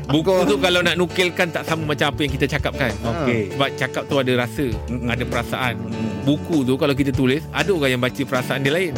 Buku 0.06 0.32
tu 0.46 0.54
kalau 0.62 0.80
nak 0.86 0.94
nukilkan 0.94 1.50
tak 1.50 1.66
sama 1.66 1.92
macam 1.92 2.14
apa 2.14 2.20
yang 2.22 2.32
kita 2.32 2.46
cakapkan. 2.46 2.94
Okey. 3.02 3.52
Sebab 3.52 3.70
cakap 3.74 4.02
tu 4.06 4.16
ada 4.22 4.32
rasa, 4.38 4.66
Mm-mm. 4.86 5.10
ada 5.10 5.24
perasaan. 5.26 5.74
Buku 6.22 6.62
tu 6.62 6.78
kalau 6.78 6.94
kita 6.94 7.10
tulis, 7.10 7.42
ada 7.50 7.70
orang 7.74 7.98
yang 7.98 8.02
baca 8.02 8.22
perasaan 8.22 8.62
dia 8.62 8.72
lain. 8.72 8.94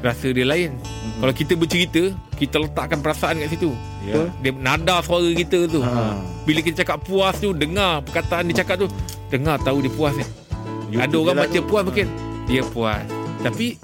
Rasa 0.00 0.32
dia 0.32 0.48
lain. 0.48 0.74
Kalau 1.20 1.34
kita 1.36 1.52
bercerita, 1.60 2.02
kita 2.40 2.56
letakkan 2.56 3.04
perasaan 3.04 3.36
kat 3.44 3.52
situ. 3.52 3.70
Ya. 4.08 4.32
Dia 4.40 4.50
nada 4.56 5.04
suara 5.04 5.28
kita 5.28 5.68
tu. 5.68 5.84
Ha. 5.84 6.16
Bila 6.48 6.64
kita 6.64 6.80
cakap 6.82 7.04
puas 7.04 7.36
tu, 7.36 7.52
dengar 7.52 8.00
perkataan 8.08 8.48
dia 8.48 8.64
cakap 8.64 8.80
tu, 8.80 8.88
dengar 9.28 9.60
tahu 9.60 9.84
dia 9.84 9.92
puas 9.92 10.16
ni. 10.16 10.24
You 10.88 11.04
ada 11.04 11.14
orang 11.20 11.36
lah 11.36 11.44
baca 11.46 11.58
tu. 11.60 11.68
puas 11.68 11.82
mungkin 11.84 12.06
dia 12.48 12.64
puas. 12.64 13.04
Tapi 13.44 13.76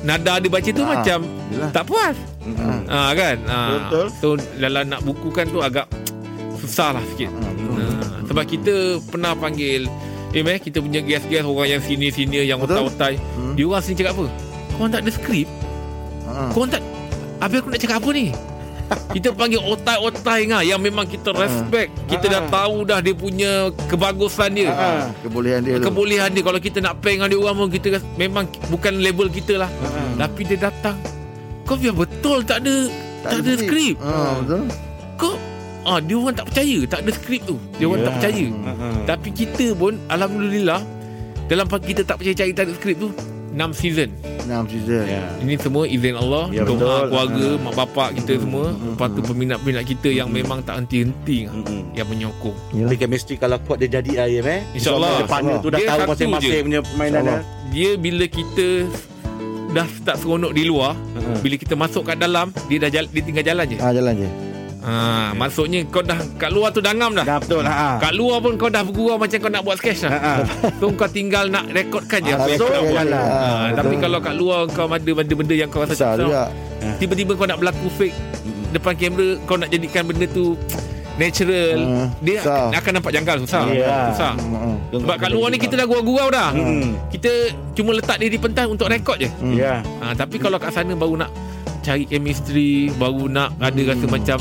nada 0.00 0.40
dia 0.40 0.48
baca 0.48 0.70
tu 0.70 0.80
Ah, 0.80 0.88
macam 0.94 1.18
yelah. 1.50 1.70
tak 1.70 1.84
puas. 1.84 2.16
Mm-mm. 2.40 2.88
Ah 2.88 3.12
kan? 3.12 3.36
Ah. 3.44 3.68
Betul. 3.86 4.06
So 4.16 4.26
dalam 4.56 4.88
nak 4.88 5.00
bukukan 5.02 5.48
tu 5.48 5.60
agak 5.60 5.86
susah 6.56 6.96
lah 6.96 7.04
sikit. 7.10 7.28
Ah, 7.76 8.24
sebab 8.24 8.44
kita 8.44 8.74
pernah 9.06 9.32
panggil 9.34 9.84
Eh 10.30 10.46
meh 10.46 10.62
kita 10.62 10.78
punya 10.78 11.02
guest-guest 11.02 11.42
orang 11.42 11.66
yang 11.68 11.82
senior-senior 11.82 12.46
yang 12.46 12.62
otai-otai. 12.62 13.18
Hmm. 13.34 13.58
Dia 13.58 13.66
orang 13.66 13.82
sini 13.82 13.98
cakap 13.98 14.14
apa? 14.14 14.26
Korang 14.70 14.90
tak 14.94 15.02
ada 15.02 15.10
skrip? 15.10 15.48
Ha. 16.30 16.54
Korang 16.54 16.70
tak 16.70 16.82
Habis 17.42 17.56
aku 17.58 17.68
nak 17.74 17.80
cakap 17.82 17.96
apa 17.98 18.08
ni? 18.14 18.24
Kita 19.10 19.30
panggil 19.30 19.58
otai-otai 19.58 20.46
ngah 20.46 20.62
yang 20.62 20.78
memang 20.78 21.02
kita 21.04 21.30
respect. 21.30 21.90
Kita 22.06 22.26
dah 22.26 22.42
tahu 22.46 22.82
dah 22.84 22.98
dia 22.98 23.10
punya 23.10 23.70
kebagusan 23.86 24.54
dia. 24.54 24.70
Ah. 24.70 25.10
Kebolehan 25.20 25.60
dia. 25.62 25.78
Kebolehan 25.78 26.30
dia 26.30 26.42
Kalau 26.42 26.58
kita 26.58 26.78
nak 26.78 26.98
peng 26.98 27.18
dengan 27.18 27.28
dia 27.28 27.38
orang 27.38 27.56
pun 27.56 27.68
Kita 27.68 27.86
memang 28.14 28.44
bukan 28.68 28.92
level 28.98 29.28
kita 29.28 29.60
lah 29.60 29.70
Tapi 30.16 30.40
dia 30.46 30.58
datang 30.60 30.96
Kau 31.66 31.74
biar 31.74 31.92
betul 31.92 32.42
tak 32.42 32.62
ada 32.62 32.76
Tak, 33.22 33.42
ada 33.42 33.52
skrip 33.56 33.96
Ha, 34.00 34.14
betul. 34.40 34.62
Kau 35.14 35.34
ah, 35.84 35.98
Dia 36.00 36.14
orang 36.16 36.34
tak 36.34 36.46
percaya 36.48 36.78
Tak 36.86 36.98
ada 37.02 37.10
skrip 37.12 37.42
tu 37.44 37.56
Dia 37.76 37.86
orang 37.86 38.00
Ya. 38.00 38.06
tak 38.06 38.14
percaya 38.16 38.46
Mm-mm. 38.48 38.94
Tapi 39.04 39.28
kita 39.30 39.66
pun 39.74 39.92
Alhamdulillah 40.08 40.80
Dalam 41.46 41.66
kita 41.68 42.02
tak 42.02 42.16
percaya 42.16 42.34
cari 42.36 42.52
tak 42.54 42.64
ada 42.70 42.72
skrip 42.74 42.96
tu 42.96 43.10
6 43.50 43.58
season 43.74 44.10
6 44.40 44.66
season. 44.66 45.04
Ya. 45.04 45.22
Ini 45.38 45.54
semua 45.56 45.84
izin 45.84 46.16
Allah 46.16 46.50
Ya, 46.50 46.62
Doa 46.62 46.74
betul. 46.74 47.02
keluarga 47.06 47.46
Ha. 47.50 47.60
Mak 47.60 47.74
bapak 47.76 48.08
kita 48.16 48.32
semua 48.38 48.66
Lepas 48.72 49.08
tu 49.10 49.20
peminat-peminat 49.22 49.84
kita 49.84 50.08
Yang 50.10 50.28
memang 50.32 50.58
tak 50.60 50.74
henti-henti 50.76 51.38
Mm-mm. 51.46 51.92
Yang 51.92 52.06
menyokong 52.08 52.56
Tapi 52.72 52.96
chemistry 52.96 53.34
kalau 53.36 53.58
kuat 53.60 53.78
dia 53.78 54.00
jadi 54.00 54.24
ayam 54.24 54.46
eh. 54.48 54.60
InsyaAllah. 54.72 55.22
Partner 55.24 55.56
tu 55.58 55.68
dah 55.68 55.78
Dia 55.78 55.88
tahu 55.88 56.00
masing-masing 56.08 56.62
punya 56.64 56.80
permainan 56.80 57.20
dia. 57.22 57.38
Dia 57.68 57.90
bila 57.96 58.24
kita 58.26 58.68
Dah 59.70 59.86
start 59.88 60.16
seronok 60.18 60.50
di 60.50 60.64
luar 60.64 60.94
Ha. 61.12 61.36
Bila 61.38 61.54
kita 61.54 61.74
masuk 61.74 62.02
kat 62.02 62.16
dalam 62.16 62.48
Dia 62.66 62.80
dah 62.80 62.90
jala, 62.90 63.06
dia 63.06 63.22
tinggal 63.22 63.44
jalan 63.44 63.64
je 63.66 63.76
Ha, 63.76 63.92
jalan 63.92 64.14
je. 64.16 64.28
Ha, 64.80 64.92
Maksudnya 65.32 65.84
kau 65.84 66.00
dah 66.00 66.16
Kat 66.34 66.48
luar 66.48 66.70
tu 66.70 66.78
dah 66.78 66.90
ngam 66.90 67.12
dah 67.12 67.24
Dah 67.24 67.38
betul 67.38 67.62
ha. 67.62 67.96
Kat 67.96 68.12
luar 68.12 68.38
pun 68.38 68.54
kau 68.54 68.66
dah 68.66 68.80
bergurau 68.80 69.16
Macam 69.16 69.38
kau 69.38 69.48
nak 69.48 69.62
buat 69.62 69.76
sketch 69.76 70.02
dah 70.02 70.12
Ha. 70.12 70.32
So 70.76 70.90
kau 70.90 71.06
tinggal 71.06 71.48
nak 71.48 71.68
rekodkan 71.68 72.20
je 72.20 72.30
Ah, 72.30 72.42
yang 72.42 72.56
betul. 72.56 72.68
buat. 72.68 73.04
Jalan. 73.04 73.20
ha, 73.20 73.30
Ah, 73.30 73.66
Tapi 73.72 73.88
betul. 73.90 74.02
kalau 74.02 74.18
kat 74.20 74.34
luar 74.34 74.60
Kau 74.68 74.86
ada 74.86 75.10
benda-benda 75.14 75.54
yang 75.54 75.68
kau 75.68 75.80
rasa 75.80 75.94
juga. 76.16 76.44
Tiba-tiba 76.96 77.32
kau 77.34 77.44
nak 77.44 77.56
berlaku 77.56 77.88
fake 77.90 78.16
Depan 78.70 78.92
kamera 78.94 79.28
Kau 79.44 79.56
nak 79.56 79.68
jadikan 79.68 80.02
benda 80.02 80.26
tu 80.26 80.56
Natural 81.16 81.76
Hmm, 81.76 82.06
Dia 82.18 82.40
susah. 82.40 82.60
akan, 82.66 82.78
akan 82.78 82.92
nampak 82.94 83.12
janggal 83.12 83.36
Susah 83.40 83.62
Ya. 83.68 83.96
Susah 84.10 84.32
Hmm. 84.40 84.76
Sebab 84.90 85.16
kat 85.16 85.30
luar 85.30 85.48
ni 85.48 85.58
kita 85.58 85.74
dah 85.74 85.84
gurau-gurau 85.84 86.28
dah 86.28 86.48
Hmm. 86.50 86.96
Kita 87.08 87.30
cuma 87.74 87.92
letak 87.92 88.16
diri 88.16 88.36
pentas 88.36 88.64
Untuk 88.64 88.86
rekod 88.86 89.16
je 89.16 89.28
Hmm. 89.36 89.52
Ya. 89.52 89.84
ha, 90.00 90.12
Tapi 90.12 90.36
kalau 90.36 90.56
kat 90.56 90.72
sana 90.72 90.92
baru 90.92 91.18
nak 91.18 91.30
Cari 91.80 92.04
chemistry 92.04 92.70
Baru 92.92 93.26
nak 93.26 93.52
ada 93.56 93.82
rasa 93.86 94.06
macam 94.06 94.38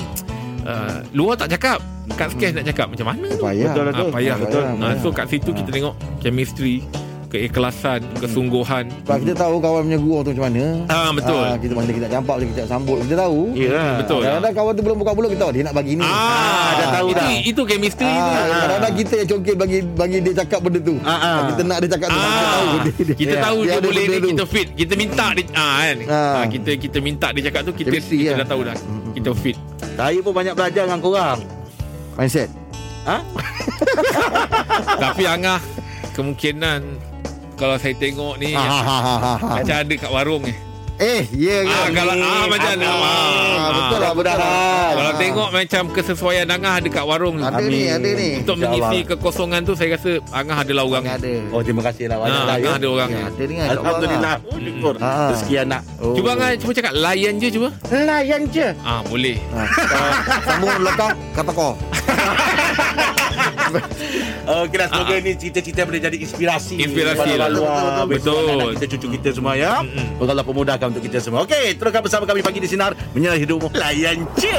uh, 0.70 1.02
Luar 1.18 1.34
tak 1.36 1.50
cakap 1.58 1.82
Kat 2.14 2.30
sketch 2.34 2.54
nak 2.54 2.66
cakap 2.70 2.88
Macam 2.94 3.08
mana 3.10 3.26
tu 3.34 3.42
Payah. 3.42 3.66
Betul 3.70 3.84
lah 3.84 3.94
ha, 3.94 4.00
tu. 4.00 4.06
Payah 4.14 4.36
Betul. 4.38 4.64
ha, 4.66 4.88
So 5.02 5.10
kat 5.10 5.26
situ 5.30 5.50
kita 5.52 5.70
tengok 5.74 5.94
Chemistry 6.22 6.86
Keikhlasan 7.30 8.02
Kesungguhan 8.18 8.90
Sebab 9.00 9.18
kita 9.22 9.34
tahu 9.38 9.56
kawan 9.58 9.86
punya 9.86 10.00
guru 10.00 10.18
tu 10.20 10.30
macam 10.32 10.46
mana. 10.50 10.66
Ah 10.88 11.14
betul. 11.14 11.38
Ah, 11.40 11.56
kita 11.56 11.74
mana 11.74 11.92
kita 11.92 12.08
campak, 12.10 12.34
boleh 12.36 12.50
kita 12.50 12.64
sambut. 12.66 12.98
Kita 13.06 13.16
tahu. 13.20 13.40
Ya. 13.54 14.02
Betul. 14.02 14.22
Kadang-kadang 14.22 14.54
kawan 14.56 14.72
tu 14.74 14.82
belum 14.82 14.98
buka 14.98 15.12
mulut 15.14 15.30
kita 15.30 15.42
tahu 15.46 15.52
dia 15.54 15.64
nak 15.64 15.76
bagi 15.76 15.94
ni. 15.94 16.04
Ah, 16.04 16.70
dah 16.74 16.88
tahu 16.92 17.08
itu, 17.08 17.18
dah. 17.22 17.30
Itu 17.46 17.62
chemistry 17.64 18.10
tu. 18.10 18.18
Ah, 18.26 18.34
kadang-kadang 18.58 18.94
kita 18.96 19.14
yang 19.16 19.28
congkil 19.30 19.56
bagi 19.56 19.78
bagi 19.86 20.18
dia 20.20 20.34
cakap 20.36 20.60
benda 20.60 20.80
tu. 20.82 20.96
Ah, 21.00 21.14
ah. 21.14 21.38
Kita 21.48 21.62
nak 21.64 21.78
dia 21.80 21.90
cakap 21.92 22.08
tu 22.08 22.18
kita 22.18 22.26
Ah, 22.26 22.50
tahu 22.50 22.66
dia, 22.66 22.92
dia, 23.00 23.16
kita 23.16 23.36
tahu 23.40 23.58
dia, 23.60 23.72
ada 23.72 23.86
boleh 23.86 24.04
benda 24.04 24.18
ni 24.18 24.30
kita 24.32 24.46
fit. 24.46 24.68
Kita 24.74 24.94
minta 24.96 25.26
dia 25.32 25.44
ah 25.54 25.78
kan. 25.80 25.98
Ah. 26.06 26.34
Ah, 26.34 26.46
kita 26.50 26.72
kita 26.76 26.98
minta 26.98 27.28
dia 27.30 27.44
cakap 27.46 27.62
tu 27.62 27.72
kita 27.72 27.88
Chemistry 27.88 28.18
kita 28.20 28.32
lah. 28.32 28.38
dah 28.42 28.48
tahu 28.48 28.62
dah. 28.66 28.76
Kita 29.12 29.30
fit. 29.34 29.58
Saya 29.94 30.18
pun 30.20 30.34
banyak 30.34 30.54
belajar 30.54 30.84
dengan 30.84 31.00
korang. 31.00 31.40
mindset. 32.18 32.50
Ha? 33.06 33.16
Tapi 35.04 35.24
Angah 35.24 35.62
kemungkinan 36.12 36.82
kalau 37.60 37.76
saya 37.76 37.94
tengok 37.94 38.40
ni 38.40 38.52
Ha 38.52 38.64
ha 38.64 38.80
ha 38.80 38.98
ha, 38.98 39.16
ha. 39.18 39.34
ha. 39.36 39.48
macam 39.58 39.76
ada 39.78 39.94
kat 39.94 40.10
warung 40.10 40.44
ni. 40.44 40.56
Eh, 41.00 41.24
ya 41.32 41.64
ke? 41.64 41.72
Ah 41.72 41.88
kalau 41.94 42.12
ah 42.12 42.44
macam 42.46 42.72
Amin. 42.74 42.84
ah, 42.84 42.92
Ah, 42.92 43.08
ah, 43.08 43.72
betul 43.72 44.00
lah, 44.04 44.12
betul 44.12 44.36
lah. 44.36 44.36
Mudah-mudahan. 44.36 44.92
Kalau 44.92 45.08
Ah. 45.08 45.16
tengok 45.16 45.50
macam 45.50 45.84
kesesuaian 45.90 46.44
Angah 46.46 46.74
ada 46.76 46.90
kat 46.90 47.06
warung 47.06 47.36
ni. 47.36 47.44
ada 47.46 47.64
ni, 47.64 47.82
ada 47.88 48.10
ni. 48.14 48.30
Untuk 48.38 48.56
InsyaAllah. 48.58 48.84
mengisi 48.84 49.08
kekosongan 49.08 49.62
tu 49.64 49.74
saya 49.74 49.96
rasa 49.96 50.12
Angah 50.30 50.58
adalah 50.60 50.84
orang. 50.84 51.04
Ada. 51.06 51.34
Oh 51.50 51.62
terima 51.62 51.82
kasih 51.82 52.04
lah 52.06 52.20
banyak 52.20 52.36
Ah, 52.36 52.44
lah 52.44 52.56
Angah 52.58 52.68
ya. 52.70 52.76
ada 52.76 52.88
orang. 52.90 53.10
Ya, 53.10 53.22
ada 53.26 53.42
ni 53.42 53.54
kan. 53.56 53.68
Alhamdulillah. 53.72 54.36
Oh, 54.44 54.60
syukur. 54.60 54.94
Ah. 55.00 55.30
Rezeki 55.32 55.56
anak. 55.62 55.82
Oh. 55.98 56.14
Cuba 56.14 56.30
Angah 56.30 56.50
cuba 56.58 56.72
cakap 56.74 56.94
layan 56.94 57.34
je 57.38 57.48
cuba. 57.50 57.70
Layan 57.88 58.42
je. 58.50 58.68
Ah 58.82 59.00
boleh. 59.02 59.36
Ha, 59.50 59.62
sambung 60.42 60.84
lokal 60.84 61.12
kata 61.32 61.52
kau. 61.54 61.74
Okey 64.50 64.78
lah 64.82 64.88
semoga 64.90 65.16
ni 65.22 65.32
cerita-cerita 65.38 65.86
boleh 65.86 66.02
jadi 66.02 66.18
inspirasi. 66.18 66.82
Inspirasi 66.82 67.38
lah. 67.38 67.54
luar, 67.54 68.10
Betul, 68.10 68.50
betul. 68.58 68.70
kita 68.82 68.86
cucu 68.98 69.08
kita 69.22 69.30
semua 69.38 69.54
ya. 69.54 69.86
Semoga 69.86 70.32
Allah 70.34 70.48
pemudahkan 70.48 70.88
untuk 70.90 71.04
kita 71.06 71.22
semua. 71.22 71.46
Okey, 71.46 71.78
teruskan 71.78 72.02
bersama 72.02 72.26
kami 72.26 72.42
pagi 72.42 72.58
di 72.58 72.66
sinar 72.66 72.98
menyinari 73.14 73.46
hidupmu. 73.46 73.70
Layan 73.78 74.26
je. 74.42 74.58